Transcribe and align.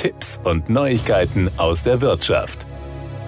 Tipps 0.00 0.40
und 0.44 0.70
Neuigkeiten 0.70 1.50
aus 1.58 1.82
der 1.82 2.00
Wirtschaft. 2.00 2.64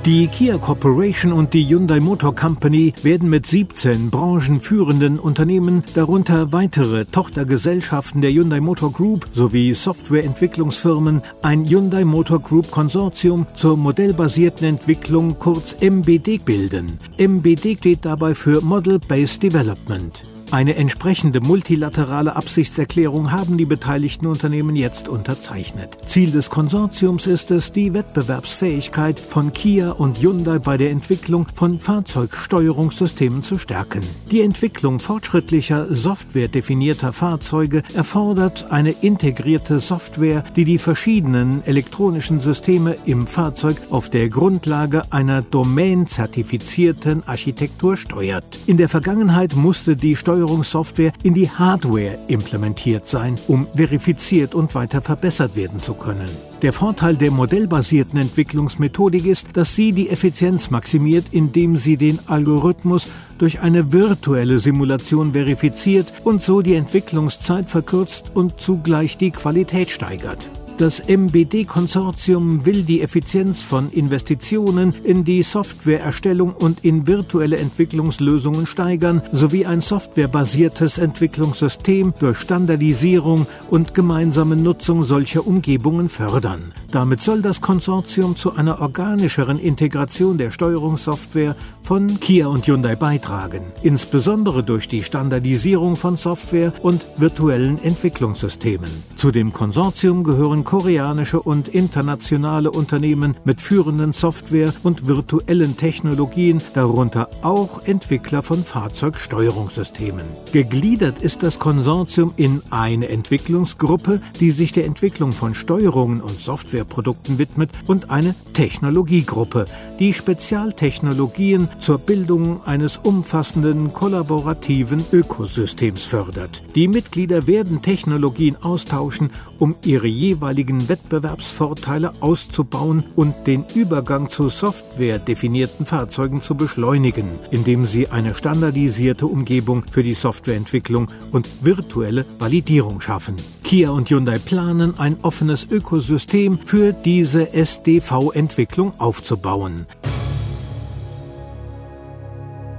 Die 0.07 0.26
Kia 0.29 0.57
Corporation 0.57 1.34
und 1.34 1.52
die 1.52 1.68
Hyundai 1.68 2.00
Motor 2.00 2.34
Company 2.34 2.95
werden 3.02 3.29
mit 3.29 3.47
17 3.47 4.08
branchenführenden 4.08 5.19
Unternehmen, 5.19 5.85
darunter 5.95 6.50
weitere 6.50 7.05
Tochtergesellschaften 7.05 8.23
der 8.23 8.30
Hyundai 8.30 8.61
Motor 8.61 8.91
Group 8.91 9.29
sowie 9.35 9.75
Softwareentwicklungsfirmen, 9.75 11.21
ein 11.43 11.66
Hyundai 11.66 12.07
Motor 12.07 12.41
Group 12.41 12.71
Konsortium 12.71 13.46
zur 13.54 13.77
modellbasierten 13.77 14.66
Entwicklung 14.66 15.39
kurz 15.39 15.77
MBD 15.82 16.39
bilden. 16.39 16.96
MBD 17.18 17.77
steht 17.77 18.07
dabei 18.07 18.34
für 18.34 18.62
Model 18.62 18.98
Based 18.98 19.43
Development. 19.43 20.32
Eine 20.53 20.77
entsprechende 20.77 21.41
multilaterale 21.41 22.37
Absichtserklärung 22.37 23.32
haben 23.32 23.57
die 23.57 23.64
beteiligten 23.64 24.27
Unternehmen 24.27 24.77
jetzt 24.77 25.09
unterzeichnet. 25.09 25.96
Ziel 26.07 26.30
des 26.30 26.50
Konsortiums 26.50 27.27
ist 27.27 27.50
es, 27.50 27.72
die 27.72 27.94
Wettbewerbsfähigkeit 27.94 29.18
von 29.18 29.54
Kia 29.54 29.93
und 29.93 30.18
Hyundai 30.18 30.58
bei 30.58 30.77
der 30.77 30.91
Entwicklung 30.91 31.46
von 31.54 31.80
Fahrzeugsteuerungssystemen 31.80 33.42
zu 33.42 33.56
stärken. 33.56 34.02
Die 34.30 34.42
Entwicklung 34.42 35.00
fortschrittlicher, 35.00 35.86
softwaredefinierter 35.88 37.14
Fahrzeuge 37.14 37.82
erfordert 37.94 38.66
eine 38.69 38.91
integrierte 38.91 39.80
Software, 39.80 40.44
die 40.55 40.66
die 40.66 40.77
verschiedenen 40.77 41.64
elektronischen 41.64 42.41
Systeme 42.41 42.96
im 43.06 43.27
Fahrzeug 43.27 43.77
auf 43.88 44.10
der 44.10 44.28
Grundlage 44.28 45.05
einer 45.08 45.41
domain-zertifizierten 45.41 47.27
Architektur 47.27 47.96
steuert. 47.96 48.44
In 48.66 48.77
der 48.77 48.91
Vergangenheit 48.91 49.56
musste 49.56 49.96
die 49.96 50.14
Steuerung 50.14 50.41
Steuerungssoftware 50.42 51.12
in 51.23 51.34
die 51.34 51.48
Hardware 51.48 52.19
implementiert 52.27 53.06
sein, 53.06 53.37
um 53.46 53.66
verifiziert 53.74 54.55
und 54.55 54.74
weiter 54.74 55.00
verbessert 55.00 55.55
werden 55.55 55.78
zu 55.78 55.95
können. 55.95 56.28
Der 56.62 56.73
Vorteil 56.73 57.16
der 57.16 57.30
modellbasierten 57.30 58.20
Entwicklungsmethodik 58.20 59.27
ist, 59.27 59.48
dass 59.55 59.77
sie 59.77 59.92
die 59.92 60.11
Effizienz 60.11 60.70
maximiert, 60.70 61.27
indem 61.31 61.77
sie 61.77 61.97
den 61.97 62.19
Algorithmus 62.27 63.06
durch 63.39 63.61
eine 63.61 63.92
virtuelle 63.92 64.58
Simulation 64.58 65.33
verifiziert 65.33 66.12
und 66.25 66.42
so 66.42 66.61
die 66.61 66.75
Entwicklungszeit 66.75 67.70
verkürzt 67.70 68.33
und 68.34 68.61
zugleich 68.61 69.16
die 69.19 69.31
Qualität 69.31 69.91
steigert. 69.91 70.48
Das 70.78 71.01
MBD-Konsortium 71.06 72.65
will 72.65 72.83
die 72.83 73.03
Effizienz 73.03 73.62
von 73.62 73.91
Investitionen 73.92 74.95
in 75.05 75.25
die 75.25 75.42
Softwareerstellung 75.42 76.53
und 76.55 76.84
in 76.84 77.06
virtuelle 77.06 77.59
Entwicklungslösungen 77.59 78.67
steigern, 78.67 79.23
sowie 79.33 79.67
ein 79.67 79.81
softwarebasiertes 79.81 80.98
Entwicklungssystem 80.98 82.15
durch 82.19 82.39
Standardisierung 82.39 83.47
und 83.70 83.95
gemeinsame 83.95 84.56
Nutzung 84.56 85.05
solcher 85.05 85.47
Umgebungen 85.47 86.09
fördern. 86.09 86.73
Damit 86.91 87.23
soll 87.23 87.43
das 87.43 87.61
Konsortium 87.61 88.37
zu 88.37 88.55
einer 88.56 88.81
organischeren 88.81 89.59
Integration 89.59 90.39
der 90.39 90.50
Steuerungssoftware 90.50 91.55
von 91.92 92.18
Kia 92.20 92.46
und 92.46 92.66
Hyundai 92.66 92.96
beitragen, 92.96 93.60
insbesondere 93.82 94.62
durch 94.62 94.88
die 94.88 95.02
Standardisierung 95.02 95.94
von 95.94 96.16
Software 96.16 96.72
und 96.80 97.04
virtuellen 97.18 97.76
Entwicklungssystemen. 97.76 98.88
Zu 99.16 99.30
dem 99.30 99.52
Konsortium 99.52 100.24
gehören 100.24 100.64
koreanische 100.64 101.38
und 101.42 101.68
internationale 101.68 102.70
Unternehmen 102.70 103.36
mit 103.44 103.60
führenden 103.60 104.14
Software- 104.14 104.72
und 104.82 105.06
virtuellen 105.06 105.76
Technologien, 105.76 106.62
darunter 106.72 107.28
auch 107.42 107.84
Entwickler 107.84 108.42
von 108.42 108.64
Fahrzeugsteuerungssystemen. 108.64 110.24
Gegliedert 110.50 111.18
ist 111.20 111.42
das 111.42 111.58
Konsortium 111.58 112.32
in 112.38 112.62
eine 112.70 113.10
Entwicklungsgruppe, 113.10 114.22
die 114.40 114.52
sich 114.52 114.72
der 114.72 114.86
Entwicklung 114.86 115.32
von 115.32 115.52
Steuerungen 115.52 116.22
und 116.22 116.40
Softwareprodukten 116.40 117.38
widmet, 117.38 117.68
und 117.86 118.10
eine 118.10 118.34
Technologiegruppe, 118.54 119.66
die 119.98 120.14
Spezialtechnologien 120.14 121.68
zur 121.83 121.98
Bildung 121.98 122.64
eines 122.64 122.97
umfassenden 122.97 123.93
kollaborativen 123.93 125.04
Ökosystems 125.12 126.04
fördert. 126.04 126.62
Die 126.76 126.87
Mitglieder 126.87 127.47
werden 127.47 127.82
Technologien 127.82 128.56
austauschen, 128.62 129.31
um 129.59 129.75
ihre 129.84 130.06
jeweiligen 130.06 130.88
Wettbewerbsvorteile 130.88 132.12
auszubauen 132.20 133.04
und 133.16 133.34
den 133.47 133.65
Übergang 133.75 134.28
zu 134.28 134.48
softwaredefinierten 134.48 135.84
Fahrzeugen 135.84 136.41
zu 136.41 136.54
beschleunigen, 136.54 137.28
indem 137.50 137.84
sie 137.84 138.09
eine 138.09 138.34
standardisierte 138.34 139.26
Umgebung 139.26 139.82
für 139.91 140.04
die 140.04 140.14
Softwareentwicklung 140.14 141.10
und 141.32 141.49
virtuelle 141.64 142.25
Validierung 142.38 143.00
schaffen. 143.00 143.34
Kia 143.64 143.91
und 143.91 144.09
Hyundai 144.09 144.38
planen, 144.38 144.99
ein 144.99 145.16
offenes 145.22 145.66
Ökosystem 145.69 146.60
für 146.64 146.93
diese 146.93 147.53
SDV-Entwicklung 147.53 148.93
aufzubauen. 149.00 149.87